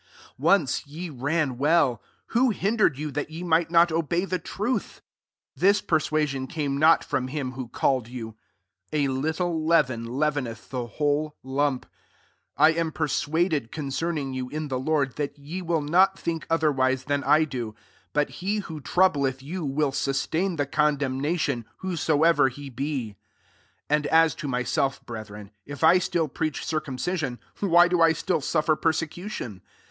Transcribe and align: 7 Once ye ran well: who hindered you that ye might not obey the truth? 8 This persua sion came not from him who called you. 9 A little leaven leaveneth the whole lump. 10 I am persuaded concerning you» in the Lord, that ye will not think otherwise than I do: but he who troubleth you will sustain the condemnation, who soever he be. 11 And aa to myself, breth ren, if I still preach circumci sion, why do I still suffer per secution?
7 0.29 0.31
Once 0.43 0.87
ye 0.87 1.11
ran 1.11 1.59
well: 1.59 2.01
who 2.29 2.49
hindered 2.49 2.97
you 2.97 3.11
that 3.11 3.29
ye 3.29 3.43
might 3.43 3.69
not 3.69 3.91
obey 3.91 4.25
the 4.25 4.39
truth? 4.39 4.99
8 5.55 5.59
This 5.61 5.79
persua 5.79 6.27
sion 6.27 6.47
came 6.47 6.75
not 6.75 7.03
from 7.03 7.27
him 7.27 7.51
who 7.51 7.67
called 7.67 8.07
you. 8.07 8.35
9 8.91 9.01
A 9.03 9.07
little 9.09 9.63
leaven 9.63 10.05
leaveneth 10.17 10.71
the 10.71 10.87
whole 10.87 11.35
lump. 11.43 11.83
10 12.57 12.65
I 12.65 12.69
am 12.71 12.91
persuaded 12.91 13.71
concerning 13.71 14.33
you» 14.33 14.49
in 14.49 14.69
the 14.69 14.79
Lord, 14.79 15.17
that 15.17 15.37
ye 15.37 15.61
will 15.61 15.83
not 15.83 16.17
think 16.17 16.47
otherwise 16.49 17.03
than 17.03 17.23
I 17.23 17.43
do: 17.43 17.75
but 18.11 18.29
he 18.41 18.57
who 18.57 18.81
troubleth 18.81 19.43
you 19.43 19.63
will 19.63 19.91
sustain 19.91 20.55
the 20.55 20.65
condemnation, 20.65 21.63
who 21.81 21.95
soever 21.95 22.49
he 22.49 22.71
be. 22.71 23.17
11 23.87 24.07
And 24.07 24.07
aa 24.07 24.29
to 24.35 24.47
myself, 24.47 25.05
breth 25.05 25.29
ren, 25.29 25.51
if 25.67 25.83
I 25.83 25.99
still 25.99 26.27
preach 26.27 26.63
circumci 26.63 27.19
sion, 27.19 27.39
why 27.59 27.87
do 27.87 28.01
I 28.01 28.13
still 28.13 28.41
suffer 28.41 28.75
per 28.75 28.93
secution? 28.93 29.61